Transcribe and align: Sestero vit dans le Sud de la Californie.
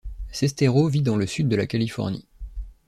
Sestero 0.31 0.87
vit 0.87 1.03
dans 1.03 1.15
le 1.15 1.27
Sud 1.27 1.47
de 1.47 1.55
la 1.55 1.67
Californie. 1.67 2.25